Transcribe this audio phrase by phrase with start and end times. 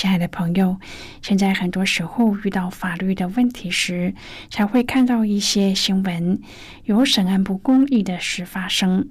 [0.00, 0.78] 亲爱的朋友，
[1.20, 4.14] 现在很多时候遇到法律的问题时，
[4.48, 6.40] 才会看到一些新闻
[6.84, 9.10] 有审案不公义的事发生。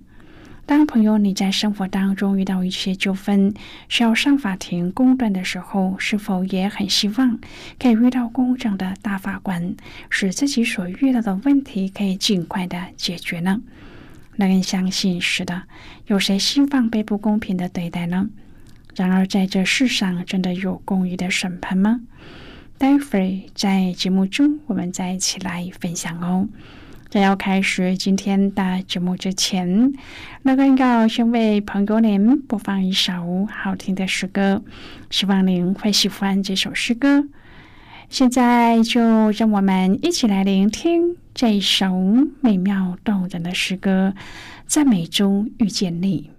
[0.65, 3.53] 当朋友你在生活当中遇到一些纠纷，
[3.87, 7.39] 需要上法庭公断的时候，是否也很希望
[7.77, 9.75] 可以遇到公正的大法官，
[10.09, 13.61] 使自己所遇到的问题可以尽快的解决呢？
[14.37, 15.61] 那人相信是的，
[16.07, 18.27] 有谁希望被不公平的对待呢？
[18.95, 22.01] 然而，在这世上真的有公义的审判吗？
[22.77, 26.47] 待会儿在节目中，我们再一起来分享哦。
[27.09, 29.93] 在要开始今天的节目之前，
[30.43, 34.63] 那个要先为朋友您播放一首好听的诗歌，
[35.09, 37.25] 希望您会喜欢这首诗歌。
[38.09, 41.93] 现在就让我们一起来聆听这一首
[42.41, 44.13] 美妙动人的诗歌，
[44.65, 46.31] 在美中遇见你。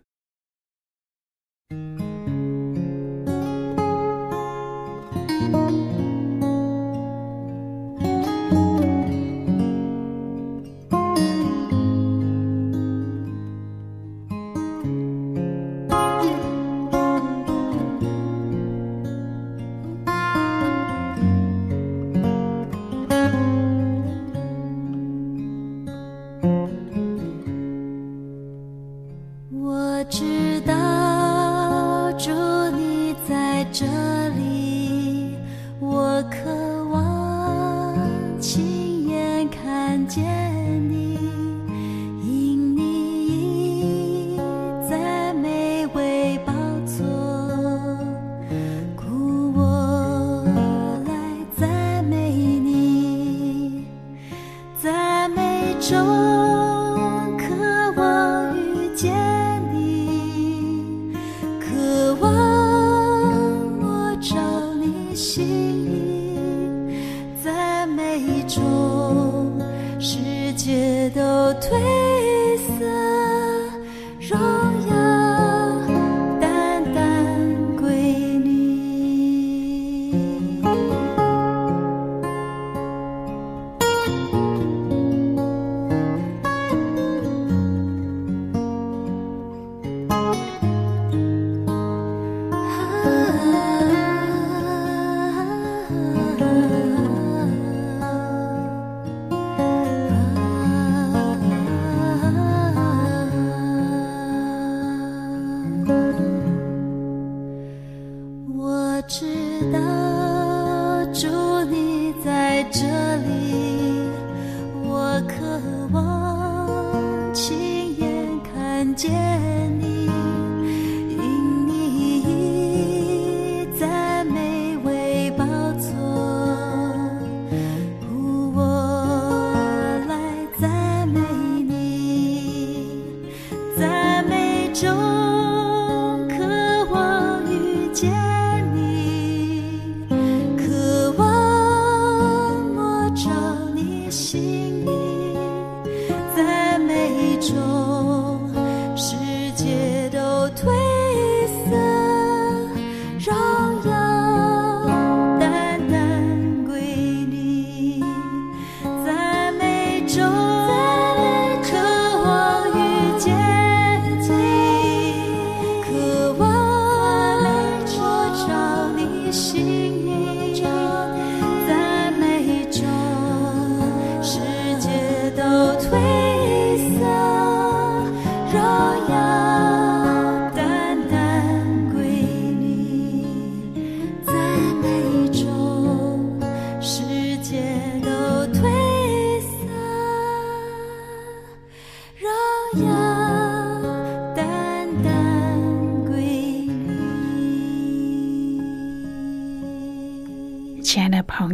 [134.81, 135.20] 저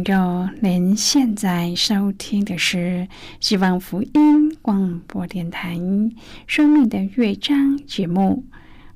[0.07, 3.09] 友，您现在收听的是
[3.41, 5.75] 希望福音广播电台
[6.45, 8.45] 《生命的乐章》节目。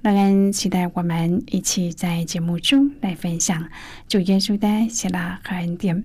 [0.01, 3.67] 让人期待我们一起在节目中来分享
[4.07, 6.03] 主耶稣的喜乐和恩典。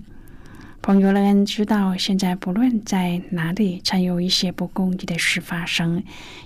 [0.83, 6.03] 朋友们知道，现在不论在哪里，常有一些不公义的事发生，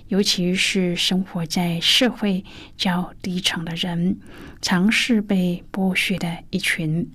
[0.07, 2.45] 尤其是生活在社会
[2.77, 4.17] 较低层的人，
[4.61, 7.09] 常是被剥削的一群。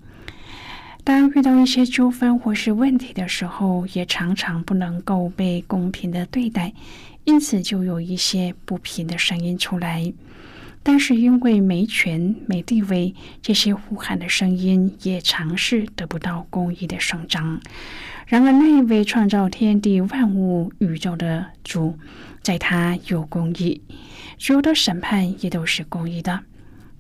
[1.07, 6.73] 当遇到一些纠纷或是问题的时候，也常常不能够被公平的对待，
[7.23, 10.13] 因此就有一些不平的声音出来。
[10.83, 17.61] 但是因为没权没地位，这些呼喊的声音也尝试得不到公义的伸张。
[18.27, 21.97] 然而那一位创造天地万物宇宙的主，
[22.43, 23.81] 在他有公义，
[24.39, 26.41] 所有的审判也都是公义的。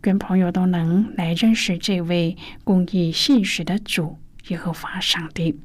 [0.06, 4.16] 愿朋友都能来认识这位公义信实的主
[4.48, 5.58] 耶和华上帝。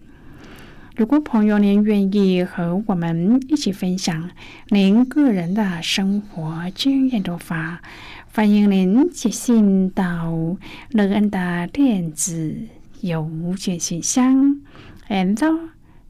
[0.95, 4.31] 如果朋友您愿意和我们一起分享
[4.69, 7.81] 您个人的生活经验的话，
[8.33, 10.57] 欢迎您写信到
[10.89, 12.67] 乐恩的电子
[13.01, 14.59] 邮件信箱
[15.07, 15.69] ，and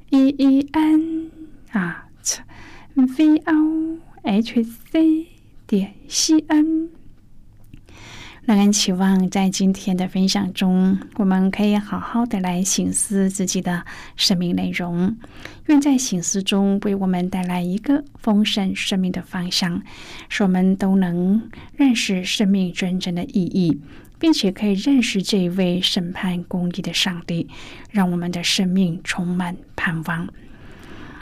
[0.10, 1.32] e e n
[1.72, 2.08] 啊
[2.96, 5.28] v o h c
[5.68, 7.01] 点 c n。
[8.52, 13.86] 让人期望，在今天的分享中，我们可以好好的来醒思自己的
[14.18, 15.16] 生命内容。
[15.68, 19.82] 愿在醒思中为我们带来一个丰盛生命的方向，
[20.28, 23.80] 使我们都能认识生命真正的意义，
[24.20, 27.48] 并且可以认识这一位审判公义的上帝，
[27.90, 30.28] 让我们的生命充满盼望。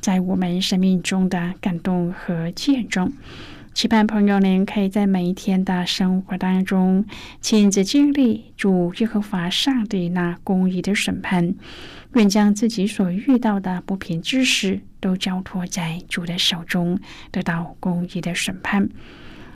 [0.00, 3.12] 在我们生命中的感动和见证，
[3.74, 7.04] 期盼朋友您可以在每一天的生活当中
[7.40, 11.54] 亲自经历主耶和华上帝那公义的审判，
[12.14, 16.98] 愿将自己所遇到的不平之事都交托在主的手中，
[17.30, 18.88] 得到公义的审判。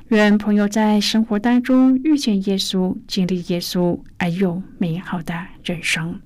[0.08, 6.20] 愿朋友在生活当中遇见耶稣，经历耶稣，而有美好的人生。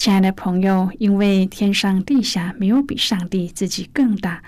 [0.00, 4.42] 亲爱的朋友，因为天上地下没有比上帝自己更大，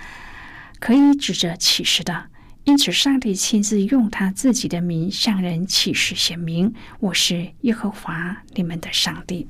[0.80, 2.24] 可以指着启示的，
[2.64, 9.46] 因此上帝亲自用他自己的名向人启示显明：“我是耶和华你们的上帝。”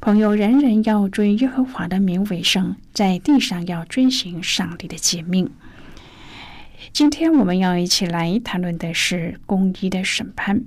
[0.00, 5.50] 朋友，人人要尊耶和华的名为圣，在地上要遵行上帝的诫命。
[6.92, 10.62] 今天我们要一起来谈论的是公义的审判。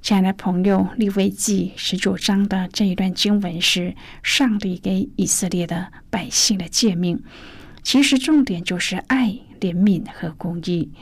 [0.00, 7.22] 亲爱的朋友，《利未记》十九章的这一段经文是上帝给以色列的百姓的诫命。
[7.82, 10.92] 其实重点就是爱、怜悯和公义。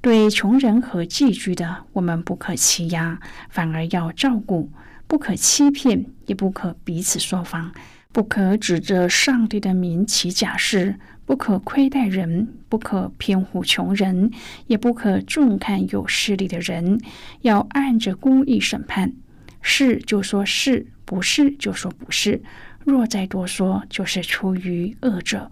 [0.00, 4.70] 对穷人和寄居的，我们不可欺压，反而要照顾；
[5.06, 7.72] 不可欺骗，也不可彼此说谎。
[8.12, 14.30] 不可指着上帝的名起假誓，不可亏待人，不可偏护穷人，
[14.66, 17.00] 也不可重看有势力的人，
[17.40, 19.14] 要按着公义审判。
[19.62, 22.42] 是就说是，不是就说不是。
[22.84, 25.50] 若再多说，就是出于恶者。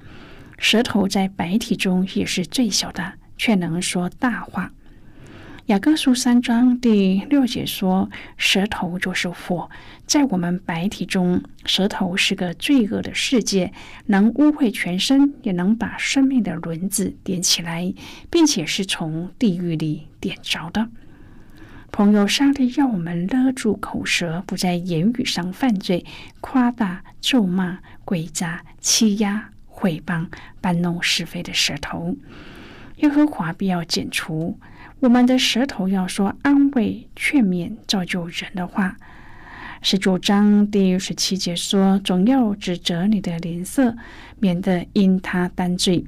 [0.59, 4.71] 舌头在白体中也是最小的，却能说大话。
[5.71, 9.71] 雅各书三章第六节说：“舌头就是火，
[10.05, 13.73] 在我们白体中，舌头是个罪恶的世界，
[14.07, 17.95] 能污秽全身，也能把生命的轮子点起来，
[18.29, 20.89] 并且是从地狱里点着的。”
[21.93, 26.05] 朋友，上帝要我们勒住口舌，不在言语上犯罪，
[26.41, 30.27] 夸大、咒骂、诡诈、欺压、毁谤、
[30.61, 32.17] 搬弄是非的舌头，
[32.97, 34.59] 耶和华必要剪除。
[35.01, 38.99] 我们的舌头要说安慰、劝勉、造就人的话。
[39.81, 43.97] 十九章第十七节说：“总要指责你的脸色，
[44.39, 46.05] 免得因他担罪。”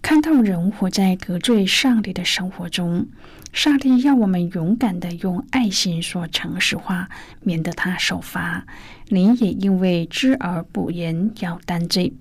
[0.00, 3.08] 看到人活在得罪上帝的生活中，
[3.52, 7.08] 上帝要我们勇敢的用爱心说诚实话，
[7.40, 8.64] 免得他受罚。
[9.08, 12.12] 你也因为知而不言要担罪。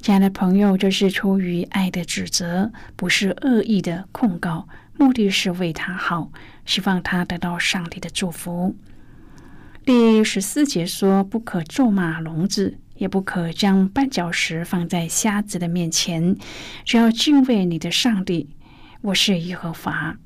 [0.00, 4.68] 亲爱的朋友，这是出于爱的指责，不是恶意的控告，
[5.02, 6.30] 目的是为他好，
[6.64, 8.76] 希望他得到上帝的祝福。
[9.84, 16.36] 第十四节说：“不可咒骂聋子。”也不可将绊脚石放在瞎子的面前，
[16.84, 18.50] 只要敬畏你的上帝。
[19.00, 20.16] 我是耶和华。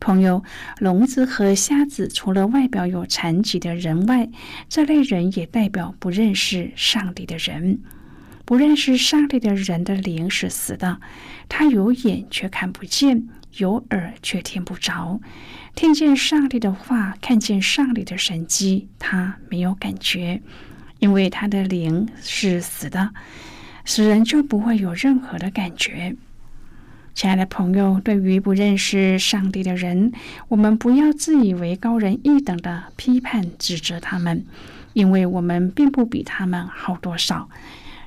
[0.00, 0.42] 朋友，
[0.80, 4.28] 聋子和瞎子除了外表有残疾的人外，
[4.68, 7.80] 这类人也代表不认识上帝的人。
[8.44, 11.00] 不认识上帝的人的灵是死的，
[11.48, 15.20] 他有眼却看不见，有耳却听不着，
[15.74, 20.40] 听见上帝的话，看见上帝的神迹，他没有感觉。
[20.98, 23.12] 因为他的灵是死的，
[23.84, 26.14] 死人就不会有任何的感觉。
[27.12, 30.12] 亲爱的朋友，对于不认识上帝的人，
[30.48, 34.46] 我们不要自以为高人一等的批判指责他们，
[34.92, 37.50] 因为我们并不比他们好多少。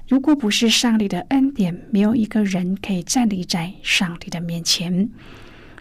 [0.08, 5.10] 如果不是上帝的恩典，没有一个人可以站立在上帝的面前。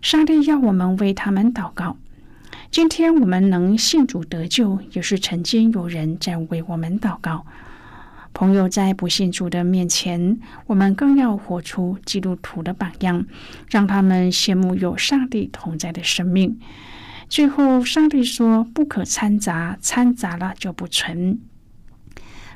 [0.00, 1.98] 上帝要我们为他们祷告。
[2.70, 7.44] 今天我们能信主得救，也是曾经有人在为我们祷告。
[8.32, 13.26] 朋友在不信主的面前，我们更要活出基督徒的榜样，
[13.70, 16.58] 让他们羡慕有上帝同在的生命。
[17.28, 21.38] 最后，上帝说：“不可掺杂，掺杂了就不纯。”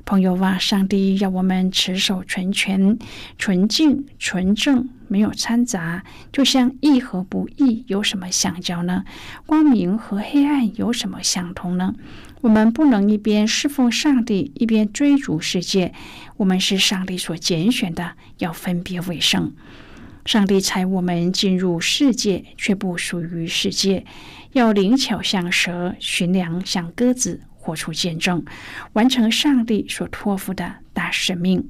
[0.09, 2.99] 朋友啊，上帝要我们持守纯全、
[3.37, 6.03] 纯净、纯正，没有掺杂。
[6.33, 9.05] 就像义和不义有什么相交呢？
[9.45, 11.95] 光明和黑暗有什么相同呢？
[12.41, 15.93] 我们不能一边侍奉上帝，一边追逐世界。
[16.39, 19.53] 我们是上帝所拣选的，要分别为圣。
[20.25, 24.07] 上帝才我们进入世界，却不属于世界。
[24.53, 27.43] 要灵巧像蛇，寻良像鸽子。
[27.69, 28.43] 活出见证，
[28.95, 31.69] 完成上帝所托付的大使命。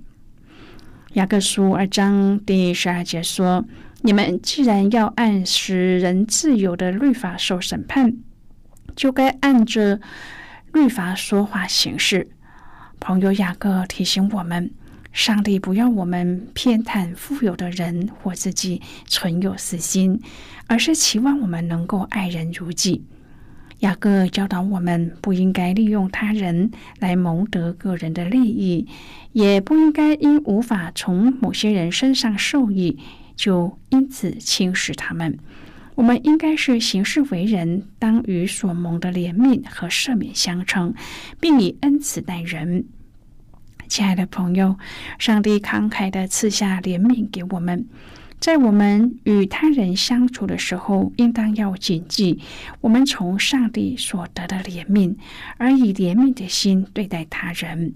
[1.14, 3.64] 雅各书二章第十二节说
[4.02, 8.14] ：“你们既然要按使人自由的律法受审判，
[8.94, 10.00] 就该按着
[10.72, 12.28] 律法说话行事。”
[13.00, 14.70] 朋友雅各提醒我们：
[15.12, 20.20] 上帝不要我们偏袒富有的人或自己存有私心，
[20.68, 23.04] 而是期望我们能够爱人如己。
[23.80, 28.88] 雅各教导我们，不应该利用他人来谋得个人的利益，
[29.32, 32.98] 也不应该因无法从某些人身上受益，
[33.36, 35.38] 就因此轻视他们。
[35.94, 40.94] 我们应该是行事为人，当与所蒙的怜悯和赦免相称，
[41.38, 42.84] 并以恩慈待人。
[43.86, 44.76] 亲爱的朋友，
[45.18, 47.86] 上帝慷慨的赐下怜悯给我们。
[48.40, 52.40] 在我们与他人相处的时候，应当要谨记
[52.80, 55.16] 我们从上帝所得的怜悯，
[55.56, 57.94] 而以怜悯的心对待他人。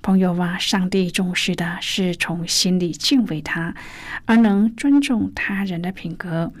[0.00, 3.74] 朋友啊，上帝重视的是从心里敬畏他，
[4.24, 6.52] 而能尊重他人的品格。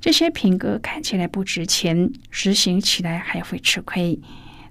[0.00, 4.20] 这些品格看起来不值钱，实行起来还会吃亏，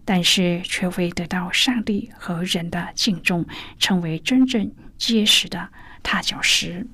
[0.04, 3.46] 但是却会得到上帝和人的敬重，
[3.80, 5.70] 成为真正结实的
[6.04, 6.86] 踏脚石。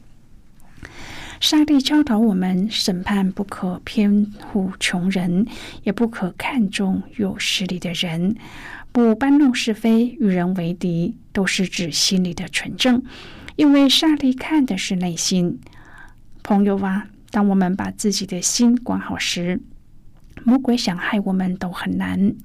[1.40, 5.46] 上帝教导我们：审判不可偏护穷人，
[5.84, 8.36] 也不可看重有势力的人，
[8.92, 13.04] 不搬弄是非，与人为敌，都是指心里的纯正。
[13.56, 15.60] 因为上帝看的是内心。
[16.44, 19.62] 朋友啊，当我们把自己的心管好时，
[20.44, 22.36] 魔鬼想害我们都很难。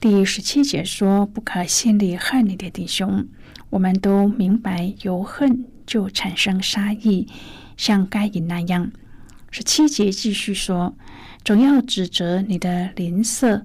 [0.00, 3.26] 第十七节说：“不可心里恨你的弟兄。”
[3.70, 7.28] 我们都明白，由恨就产生杀意。
[7.78, 8.92] 像该隐那样，
[9.50, 10.94] 十七节继续说
[11.42, 13.64] ：“总要指责你的邻舍，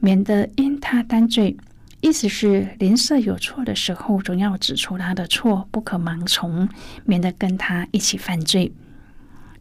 [0.00, 1.56] 免得因他担罪。”
[2.02, 6.68] 意思是邻舍有错的时候，总要指出他的错，不可盲从，
[7.04, 8.72] 免得跟他一起犯罪。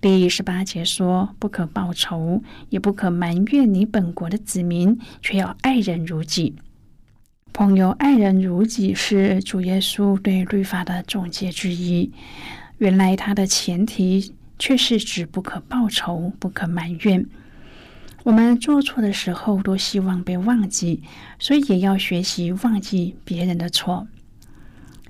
[0.01, 6.55] 第十八节说：“不可报仇，也不可埋怨你本国的子民，却要爱人如己。”
[7.53, 12.11] 朋友，爱人如己是主耶稣对律法的总结之一。
[12.81, 17.23] 原来它的前提却是指不可报仇、不可埋怨。
[18.23, 21.03] 我们做错的时候都希望被忘记，
[21.37, 24.07] 所以也要学习忘记别人的错。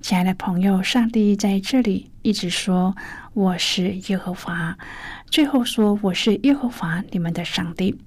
[0.01, 2.93] 亲爱的朋友，上帝在这里一直说
[3.33, 4.77] 我是耶和华，
[5.29, 7.97] 最后说我是耶和华你们的上帝。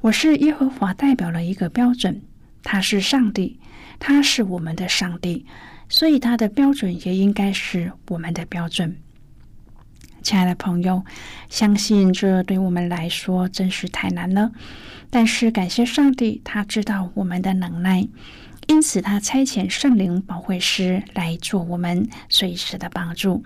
[0.00, 2.22] 我是耶和华代表了一个标准，
[2.62, 3.60] 他是上帝，
[3.98, 5.44] 他是我们的上帝。
[5.88, 8.96] 所以他的标准也应该是我们的标准。
[10.22, 11.04] 亲爱的朋友，
[11.48, 14.50] 相信这对我们来说真是太难了。
[15.08, 18.08] 但是感谢上帝，他知道我们的能耐，
[18.66, 23.44] 因此他差遣圣灵保惠师来做我们随时的帮助，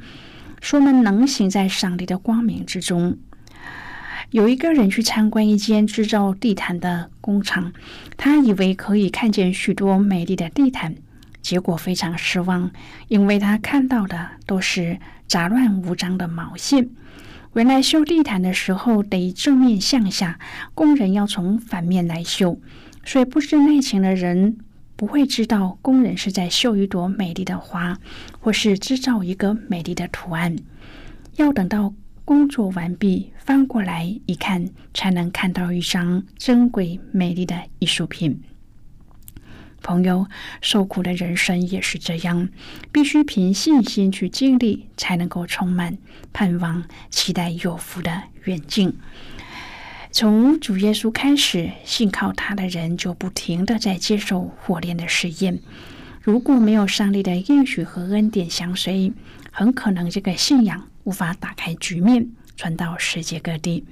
[0.63, 3.19] 使我们能行在上帝的光明之中。
[4.31, 7.75] 有一个人去参观一间制造地毯的工厂，
[8.17, 10.95] 他以为可以看见许多美丽的地毯。
[11.43, 12.71] 结果非常失望，
[13.09, 16.89] 因为他看到的都是杂乱无章的毛线。
[17.55, 20.39] 原来修地毯的时候得正面向下，
[20.75, 22.61] 工人要从反面来修，
[23.05, 24.59] 所以不知内情的人
[24.95, 27.99] 不会知道工人是在绣一朵美丽的花，
[28.39, 30.55] 或是制造一个美丽的图案。
[31.37, 31.93] 要等到
[32.25, 38.41] 工作完毕，翻过来一看，才能看到一张珍贵美丽的艺术品。
[39.83, 40.27] 朋友，
[40.61, 42.49] 受苦的人生也是这样，
[42.93, 45.99] 必须凭信心去经历，才能够充满
[46.33, 48.97] 盼望、期待有福的远近。
[50.13, 55.61] 从主耶稣开始，信靠他的人就不停的在接受火炼的试验。
[56.21, 59.13] 如果没有上帝的应许和恩典相随，
[59.51, 63.85] 很可能这个信仰无法打开局面，传到世界各地。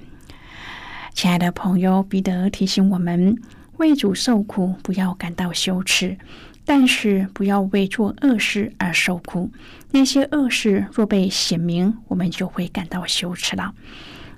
[1.13, 3.41] 亲爱的朋友，彼得提醒我们。
[3.79, 6.17] 为主受苦，不要感到羞耻；
[6.65, 9.49] 但是不要为做恶事而受苦。
[9.91, 13.73] 那些恶事若被显明，我们就会感到羞耻了。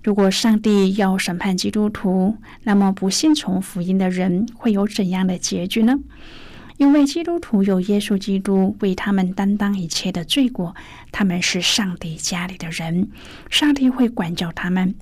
[0.04, 5.96] 如果上帝要审判基督徒，那么不信从福音的人会有怎样的结局呢？
[6.78, 10.76] 因为基督徒有耶稣基督为他们担当一切的罪过，
[11.12, 13.10] 他们是上帝家里的人，
[13.50, 14.96] 上帝会管教他们。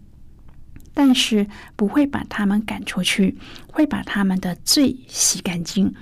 [1.00, 3.38] 但是不会把他们赶出去，
[3.72, 5.94] 会把他们的罪洗干净。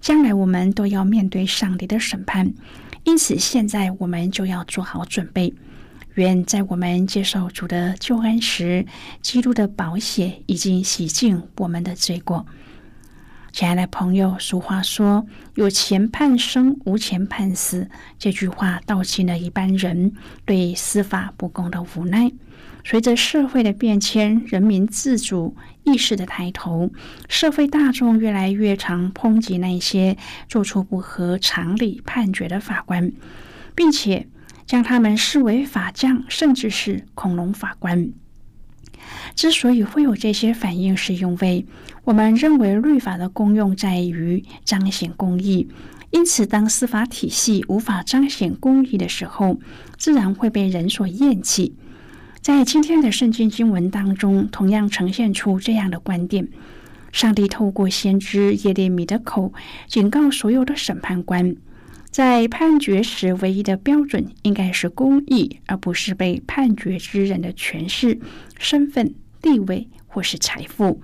[0.00, 2.54] 将来我们都要面对上帝的审判，
[3.02, 5.52] 因此现在我们就要做好准备。
[6.14, 8.86] 愿在我们接受主的救恩时，
[9.20, 12.46] 基督的宝血已经洗净我们的罪过。
[13.50, 20.12] 亲爱的朋友，俗话说“有钱判生，无钱判死”，这句话道尽了一般人
[20.44, 22.30] 对司法不公的无奈。
[22.88, 26.88] 随着社会的变迁，人民自主意识的抬头，
[27.28, 30.16] 社会大众越来越常抨击那些
[30.48, 33.10] 做出不合常理判决的法官，
[33.74, 34.28] 并且
[34.66, 38.12] 将他们视为法将，甚至是恐龙法官。
[39.34, 41.66] 之所以会有这些反应，是因为
[42.04, 45.68] 我们认为律法的功用在于彰显公义，
[46.12, 49.58] 因此当司法体系无法彰显公义的时候，
[49.98, 51.74] 自然会被人所厌弃。
[52.46, 56.46] 在今天的圣经经文当中，同样呈现出这样的观点：
[57.10, 59.52] 上帝透过先知耶利米的口，
[59.88, 61.56] 警告所有的审判官，
[62.08, 68.20] 在判决时唯一的标准应该是公义，而不是被判决之人的权势、
[68.56, 71.02] 身份、地位或是财富。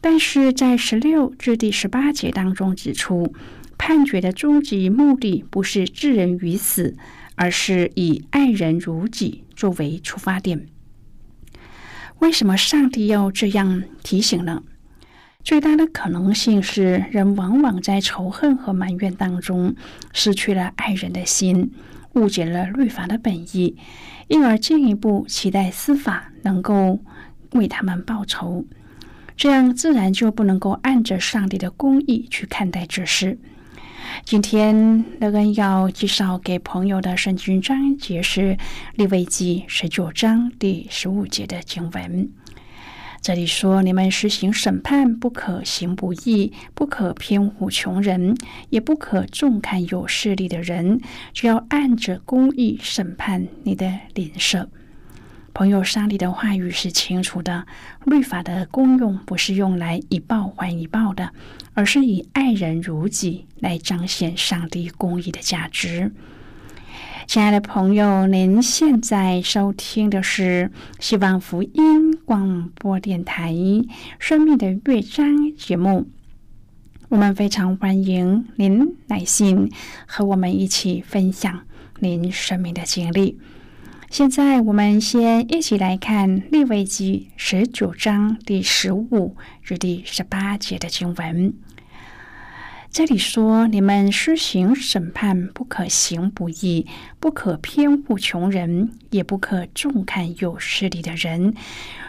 [0.00, 3.34] 但是在十六至第十八节当中指出，
[3.76, 6.96] 判决的终极目的不是置人于死。
[7.36, 10.68] 而是以爱人如己作为出发点。
[12.20, 14.62] 为什么上帝要这样提醒呢？
[15.44, 19.74] 最大的可能性是，人往往在仇恨和埋怨当中
[20.14, 21.72] 失去了爱人的心，
[22.14, 23.76] 误解了律法的本意，
[24.28, 26.98] 因而进一步期待司法能够
[27.52, 28.64] 为他们报仇，
[29.36, 33.38] 这样自然就不能够按着上帝的公义去看待这事。
[34.24, 38.56] 今天乐恩要介绍给朋友的圣经章节是
[38.94, 42.30] 利未记十九章第十五节的经文。
[43.20, 48.36] 这里说：“你们实行审判，不可行不义，不可偏护穷人，
[48.68, 51.00] 也不可重看有势力的人，
[51.32, 54.70] 只要按着公义审判你的邻舍。”
[55.52, 57.66] 朋友，上帝的话语是清楚的。
[58.04, 61.32] 律法的功用不是用来以报还以报的，
[61.74, 66.12] 而是以爱人如己来彰显上帝公义的价值。
[67.26, 73.52] 亲爱的朋友，您现在收听的是希望福音广播电台
[74.18, 76.08] 《生命的乐章》节目。
[77.08, 79.70] 我们非常欢迎您来信
[80.06, 81.60] 和我们一起分享
[82.00, 83.38] 您生命的经历。
[84.10, 91.54] 现在我们先一起来看利未记十九章第十五至第十八节的经文。
[92.90, 96.88] 这里说：“你们施行审判，不可行不义，
[97.20, 101.54] 不可偏护穷人，也不可重看有势力的人，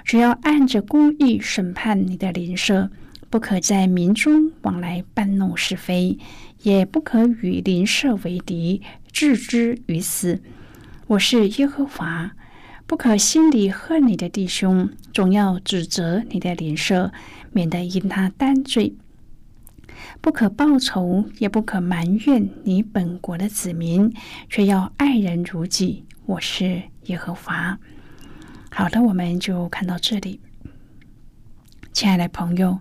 [0.03, 2.89] 只要按着公义审判你的邻舍，
[3.29, 6.17] 不可在民中往来搬弄是非，
[6.63, 10.41] 也不可与邻舍为敌，置之于死。
[11.11, 12.31] 我是耶和华，
[12.87, 17.11] 不可心里恨你的弟兄，总要指责你的邻舍，
[17.51, 18.95] 免得因他担罪。
[20.21, 24.13] 不可报仇，也不可埋怨你本国的子民，
[24.49, 26.05] 却要爱人如己。
[26.27, 27.77] 我是耶和华。
[28.69, 30.39] 好的，我们就看到这里。
[31.91, 32.79] 亲爱的朋友，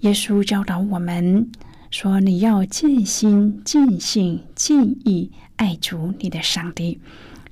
[0.00, 1.48] 耶稣教导我们
[1.92, 7.00] 说：“你要尽心、尽性、尽意爱主你的上帝，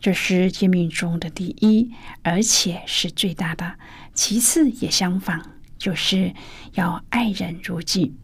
[0.01, 1.91] 这是诫命中的第一，
[2.23, 3.75] 而且是最大的。
[4.15, 5.43] 其次也相仿，
[5.79, 6.35] 就是
[6.75, 8.15] 要爱人如己。”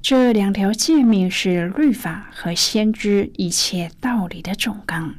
[0.00, 5.16] 这两条诫命是律法和先知一切道理的总纲。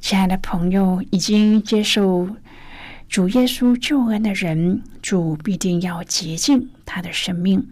[0.00, 2.36] 亲爱的朋友，已经接受
[3.08, 7.66] 主耶稣救恩的人，主必定要洁净他的生命。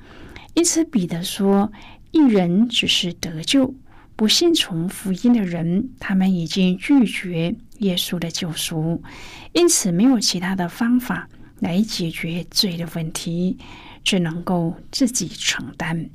[0.54, 1.70] 因此，彼得说
[2.10, 3.74] ：“一人只是得救，
[4.16, 9.02] 不信从福音的人，他们已经拒绝耶稣的救赎，
[9.52, 11.28] 因此没有其他的方法
[11.60, 13.58] 来解决罪的问题。”
[14.06, 16.08] 只能够自己承担。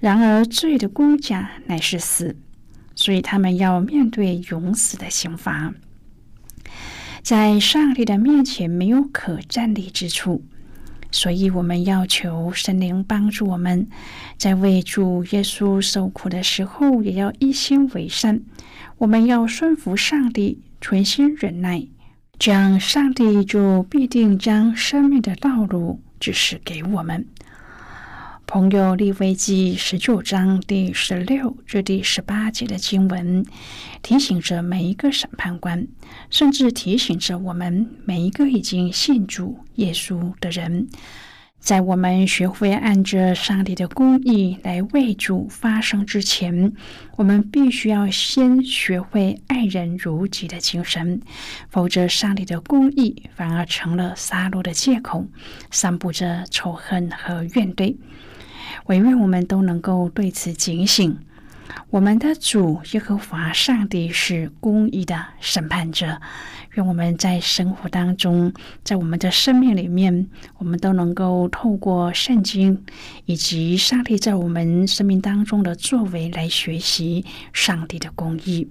[0.00, 2.36] 然而，罪的公价乃是死，
[2.96, 5.72] 所以他们要面对永死的刑罚。
[7.22, 10.44] 在上帝的面前没有可站立之处，
[11.12, 13.88] 所以我们要求神灵帮助我们，
[14.38, 18.40] 在为主耶稣受苦的时候，也要一心为善。
[18.98, 21.86] 我们要顺服上帝，存心忍耐，
[22.38, 26.00] 这样上帝就必定将生命的道路。
[26.20, 27.26] 指示给我们，
[28.44, 33.44] 朋友立位记十九章第十六至第十八节的经文，
[34.02, 35.86] 提醒着每一个审判官，
[36.28, 40.88] 甚至提醒着我们每一个已经信主耶稣的人。
[41.68, 46.72] 在我们学会按着上帝的公义来为主发声之前，
[47.14, 51.20] 我们必须要先学会爱人如己的精神，
[51.68, 55.26] 否则上帝的公义反而成了杀戮的借口，
[55.70, 57.94] 散布着仇恨和怨怼。
[58.86, 61.18] 唯愿我们都能够对此警醒。
[61.90, 66.20] 我们的主耶和华上帝是公义的审判者。
[66.74, 68.52] 愿我们在生活当中，
[68.84, 70.28] 在我们的生命里面，
[70.58, 72.84] 我们都能够透过圣经
[73.24, 78.68] 以及上帝在我们生命当中的作为来学习上帝的公义。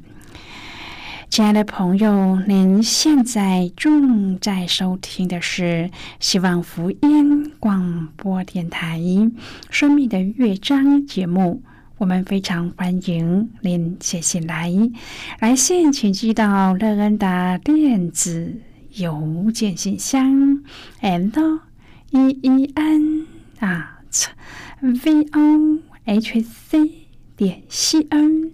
[1.29, 8.97] 亲爱的朋友，您现在正在收听的是希望福音广播电台
[9.69, 11.61] 《生命的乐章》节目。
[11.97, 14.71] 我们非常欢迎您写信来，
[15.39, 18.61] 来信请寄到乐恩的电子
[18.93, 20.63] 邮件信箱
[21.01, 21.59] ，l
[22.11, 23.25] e e n
[23.59, 24.27] at
[24.79, 26.91] v o h c
[27.35, 28.51] 点 c n。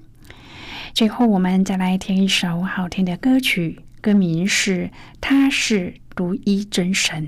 [0.93, 4.85] 最后，我们再来听一首好听的歌曲，歌名是
[5.19, 7.27] 《他是独一真神》。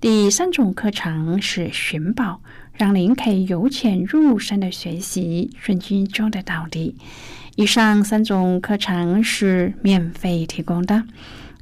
[0.00, 2.40] 第三种课程是寻宝，
[2.72, 6.94] 让您可以由浅入深的学习圣经中的道理。
[7.56, 11.02] 以上三种课程是免费提供的。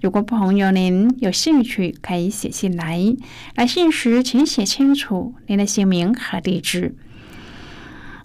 [0.03, 3.17] 如果朋友您有兴趣，可以写信来。
[3.55, 6.95] 来信时请写清楚您的姓名和地址。